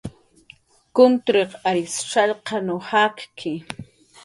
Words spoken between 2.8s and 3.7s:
jakki